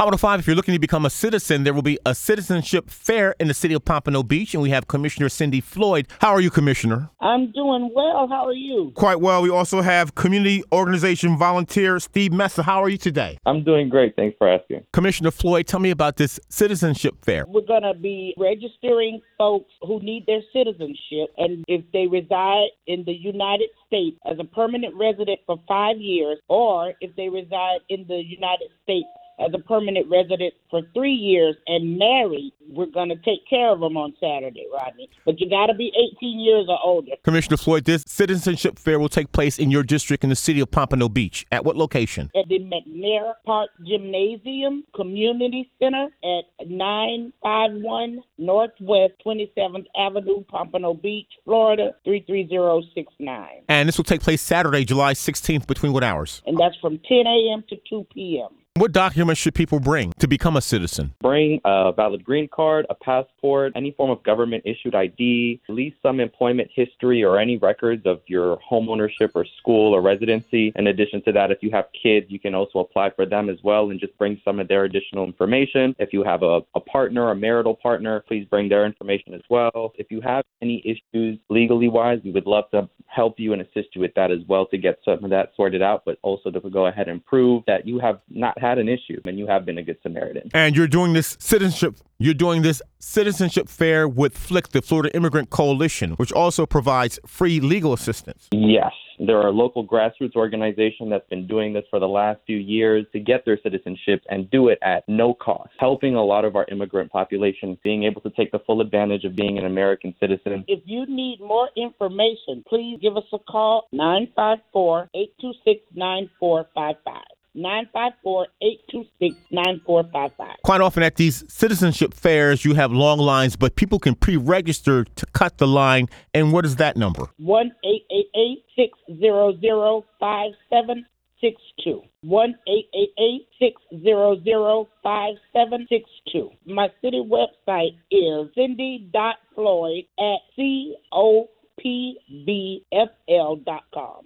Hot 0.00 0.04
105, 0.04 0.38
if 0.38 0.46
you're 0.46 0.54
looking 0.54 0.74
to 0.74 0.78
become 0.78 1.04
a 1.04 1.10
citizen, 1.10 1.64
there 1.64 1.74
will 1.74 1.82
be 1.82 1.98
a 2.06 2.14
citizenship 2.14 2.88
fair 2.88 3.34
in 3.40 3.48
the 3.48 3.52
city 3.52 3.74
of 3.74 3.84
Pompano 3.84 4.22
Beach, 4.22 4.54
and 4.54 4.62
we 4.62 4.70
have 4.70 4.86
Commissioner 4.86 5.26
Cyndy 5.26 5.60
Floyd. 5.60 6.06
How 6.20 6.30
are 6.30 6.40
you, 6.40 6.50
Commissioner? 6.50 7.10
I'm 7.20 7.50
doing 7.50 7.90
well. 7.92 8.28
How 8.28 8.46
are 8.46 8.52
you? 8.52 8.92
Quite 8.94 9.20
well. 9.20 9.42
We 9.42 9.50
also 9.50 9.80
have 9.80 10.14
community 10.14 10.62
organization 10.70 11.36
volunteer 11.36 11.98
Steve 11.98 12.32
Messa. 12.32 12.62
How 12.62 12.80
are 12.80 12.88
you 12.88 12.96
today? 12.96 13.38
I'm 13.44 13.64
doing 13.64 13.88
great. 13.88 14.14
Thanks 14.14 14.36
for 14.38 14.48
asking. 14.48 14.84
Commissioner 14.92 15.32
Floyd, 15.32 15.66
tell 15.66 15.80
me 15.80 15.90
about 15.90 16.16
this 16.16 16.38
citizenship 16.48 17.16
fair. 17.24 17.44
We're 17.48 17.62
going 17.62 17.82
to 17.82 17.94
be 17.94 18.34
registering 18.38 19.20
folks 19.36 19.72
who 19.82 19.98
need 19.98 20.26
their 20.26 20.42
citizenship, 20.52 21.34
and 21.38 21.64
if 21.66 21.82
they 21.92 22.06
reside 22.06 22.68
in 22.86 23.02
the 23.02 23.14
United 23.14 23.70
States 23.88 24.16
as 24.30 24.38
a 24.38 24.44
permanent 24.44 24.94
resident 24.94 25.40
for 25.44 25.60
five 25.66 25.98
years, 25.98 26.38
or 26.46 26.92
if 27.00 27.16
they 27.16 27.28
reside 27.28 27.80
in 27.88 28.06
the 28.06 28.22
United 28.24 28.68
States 28.84 29.08
as 29.38 29.52
a 29.54 29.58
permanent 29.58 30.08
resident 30.10 30.54
for 30.70 30.82
three 30.94 31.12
years 31.12 31.56
and 31.66 31.98
married, 31.98 32.52
we're 32.68 32.86
going 32.86 33.08
to 33.08 33.16
take 33.16 33.48
care 33.48 33.70
of 33.70 33.80
them 33.80 33.96
on 33.96 34.14
Saturday, 34.20 34.66
Rodney. 34.72 35.08
But 35.24 35.40
you 35.40 35.48
got 35.48 35.66
to 35.66 35.74
be 35.74 35.92
18 36.16 36.40
years 36.40 36.66
or 36.68 36.78
older. 36.84 37.12
Commissioner 37.24 37.56
Floyd, 37.56 37.84
this 37.84 38.04
citizenship 38.06 38.78
fair 38.78 38.98
will 38.98 39.08
take 39.08 39.32
place 39.32 39.58
in 39.58 39.70
your 39.70 39.82
district 39.82 40.24
in 40.24 40.30
the 40.30 40.36
city 40.36 40.60
of 40.60 40.70
Pompano 40.70 41.08
Beach. 41.08 41.46
At 41.52 41.64
what 41.64 41.76
location? 41.76 42.30
At 42.34 42.48
the 42.48 42.58
McNair 42.58 43.34
Park 43.46 43.70
Gymnasium 43.86 44.84
Community 44.94 45.70
Center 45.78 46.08
at 46.22 46.68
951 46.68 48.22
Northwest 48.38 49.14
27th 49.24 49.86
Avenue, 49.96 50.44
Pompano 50.48 50.94
Beach, 50.94 51.28
Florida 51.44 51.94
33069. 52.04 53.48
And 53.68 53.88
this 53.88 53.96
will 53.96 54.04
take 54.04 54.20
place 54.20 54.42
Saturday, 54.42 54.84
July 54.84 55.14
16th, 55.14 55.66
between 55.66 55.92
what 55.92 56.04
hours? 56.04 56.42
And 56.46 56.58
that's 56.58 56.76
from 56.76 56.98
10 56.98 57.26
a.m. 57.26 57.64
to 57.68 57.76
2 57.88 58.06
p.m. 58.12 58.50
What 58.78 58.92
documents 58.92 59.40
should 59.40 59.56
people 59.56 59.80
bring 59.80 60.12
to 60.20 60.28
become 60.28 60.56
a 60.56 60.60
citizen? 60.60 61.12
Bring 61.20 61.60
a 61.64 61.90
valid 61.90 62.22
green 62.22 62.46
card, 62.46 62.86
a 62.88 62.94
passport, 62.94 63.72
any 63.74 63.90
form 63.90 64.08
of 64.08 64.22
government 64.22 64.62
issued 64.64 64.94
ID, 64.94 65.60
at 65.68 65.74
least 65.74 65.96
some 66.00 66.20
employment 66.20 66.70
history 66.72 67.24
or 67.24 67.40
any 67.40 67.56
records 67.56 68.06
of 68.06 68.20
your 68.28 68.56
home 68.60 68.88
ownership 68.88 69.32
or 69.34 69.44
school 69.58 69.92
or 69.92 70.00
residency. 70.00 70.72
In 70.76 70.86
addition 70.86 71.24
to 71.24 71.32
that, 71.32 71.50
if 71.50 71.58
you 71.60 71.72
have 71.72 71.86
kids, 72.00 72.26
you 72.28 72.38
can 72.38 72.54
also 72.54 72.78
apply 72.78 73.10
for 73.16 73.26
them 73.26 73.48
as 73.48 73.58
well 73.64 73.90
and 73.90 73.98
just 73.98 74.16
bring 74.16 74.40
some 74.44 74.60
of 74.60 74.68
their 74.68 74.84
additional 74.84 75.24
information. 75.24 75.96
If 75.98 76.12
you 76.12 76.22
have 76.22 76.44
a, 76.44 76.60
a 76.76 76.80
partner, 76.80 77.32
a 77.32 77.34
marital 77.34 77.74
partner, 77.74 78.22
please 78.28 78.46
bring 78.48 78.68
their 78.68 78.86
information 78.86 79.34
as 79.34 79.42
well. 79.50 79.92
If 79.98 80.06
you 80.12 80.20
have 80.20 80.44
any 80.62 80.84
issues 80.84 81.40
legally 81.48 81.88
wise, 81.88 82.20
we 82.22 82.30
would 82.30 82.46
love 82.46 82.70
to 82.70 82.88
help 83.06 83.40
you 83.40 83.54
and 83.54 83.62
assist 83.62 83.88
you 83.94 84.02
with 84.02 84.14
that 84.14 84.30
as 84.30 84.40
well 84.46 84.66
to 84.66 84.78
get 84.78 84.98
some 85.04 85.24
of 85.24 85.30
that 85.30 85.50
sorted 85.56 85.82
out, 85.82 86.02
but 86.04 86.18
also 86.22 86.50
to 86.50 86.60
go 86.60 86.86
ahead 86.86 87.08
and 87.08 87.24
prove 87.24 87.64
that 87.66 87.84
you 87.84 87.98
have 87.98 88.20
not 88.28 88.56
had 88.60 88.67
an 88.76 88.90
issue 88.90 89.20
and 89.24 89.38
you 89.38 89.46
have 89.46 89.64
been 89.64 89.78
a 89.78 89.82
good 89.82 89.96
Samaritan. 90.02 90.50
And 90.52 90.76
you're 90.76 90.86
doing 90.86 91.14
this 91.14 91.38
citizenship 91.40 91.96
you're 92.20 92.34
doing 92.34 92.62
this 92.62 92.82
citizenship 92.98 93.68
fair 93.68 94.08
with 94.08 94.36
FLIC, 94.36 94.70
the 94.70 94.82
Florida 94.82 95.14
Immigrant 95.14 95.50
Coalition, 95.50 96.14
which 96.14 96.32
also 96.32 96.66
provides 96.66 97.20
free 97.24 97.60
legal 97.60 97.92
assistance. 97.92 98.48
Yes. 98.50 98.90
There 99.20 99.38
are 99.38 99.46
a 99.46 99.52
local 99.52 99.86
grassroots 99.86 100.34
organization 100.34 101.10
that's 101.10 101.28
been 101.28 101.46
doing 101.46 101.72
this 101.72 101.84
for 101.90 102.00
the 102.00 102.08
last 102.08 102.40
few 102.44 102.56
years 102.56 103.06
to 103.12 103.20
get 103.20 103.44
their 103.44 103.56
citizenship 103.62 104.22
and 104.30 104.50
do 104.50 104.66
it 104.66 104.78
at 104.82 105.04
no 105.08 105.32
cost, 105.32 105.70
helping 105.78 106.16
a 106.16 106.24
lot 106.24 106.44
of 106.44 106.56
our 106.56 106.66
immigrant 106.72 107.12
population 107.12 107.78
being 107.84 108.02
able 108.02 108.20
to 108.22 108.30
take 108.30 108.50
the 108.50 108.60
full 108.60 108.80
advantage 108.80 109.24
of 109.24 109.36
being 109.36 109.56
an 109.56 109.64
American 109.64 110.12
citizen. 110.18 110.64
If 110.66 110.80
you 110.86 111.06
need 111.06 111.38
more 111.40 111.68
information, 111.76 112.64
please 112.68 112.98
give 113.00 113.16
us 113.16 113.24
a 113.32 113.38
call 113.38 113.86
954 113.92 115.10
826 115.14 115.82
9455. 115.94 117.37
954-826-9455. 117.58 120.54
Quite 120.64 120.80
often 120.80 121.02
at 121.02 121.16
these 121.16 121.44
citizenship 121.52 122.14
fairs, 122.14 122.64
you 122.64 122.72
have 122.74 122.92
long 122.92 123.18
lines, 123.18 123.56
but 123.56 123.74
people 123.76 123.98
can 123.98 124.14
pre-register 124.14 125.04
to 125.04 125.26
cut 125.32 125.58
the 125.58 125.66
line. 125.66 126.08
And 126.34 126.52
what 126.52 126.64
is 126.64 126.76
that 126.76 126.96
number? 126.96 127.28
One 127.38 127.72
eight 127.84 128.04
eight 128.10 128.30
eight 128.34 128.64
six 128.76 128.98
zero 129.20 129.56
zero 129.60 130.04
five 130.20 130.52
seven 130.70 131.04
six 131.40 131.60
two. 131.82 132.02
One 132.22 132.54
eight 132.68 132.88
eight 132.94 133.12
eight 133.18 133.48
six 133.58 133.80
zero 134.02 134.40
zero 134.42 134.88
five 135.02 135.34
seven 135.52 135.86
six 135.88 136.08
two. 136.32 136.50
My 136.66 136.88
city 137.02 137.22
website 137.24 137.96
is 138.10 138.48
cyndy.floyd 138.56 140.04
at 140.18 140.40
c 140.56 140.96
o 141.12 141.48
pbfl.com. 141.78 143.56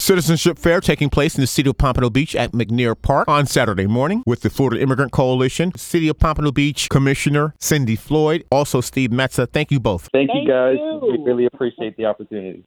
Citizenship 0.00 0.58
Fair 0.58 0.80
taking 0.80 1.10
place 1.10 1.34
in 1.34 1.40
the 1.40 1.46
city 1.46 1.70
of 1.70 1.78
Pompano 1.78 2.10
Beach 2.10 2.34
at 2.36 2.52
McNair 2.52 3.00
Park 3.00 3.28
on 3.28 3.46
Saturday 3.46 3.86
morning 3.86 4.22
with 4.26 4.40
the 4.42 4.50
Florida 4.50 4.80
Immigrant 4.80 5.12
Coalition, 5.12 5.72
City 5.76 6.08
of 6.08 6.18
Pompano 6.18 6.52
Beach 6.52 6.88
Commissioner 6.88 7.54
Cyndy 7.58 7.98
Floyd, 7.98 8.44
also 8.50 8.80
Steve 8.80 9.10
Metza. 9.10 9.48
Thank 9.50 9.70
you 9.70 9.80
both. 9.80 10.08
Thank, 10.12 10.30
Thank 10.30 10.46
you 10.46 10.52
guys. 10.52 10.76
you. 10.78 11.00
We 11.02 11.18
really 11.24 11.46
appreciate 11.46 11.96
the 11.96 12.06
opportunity. 12.06 12.64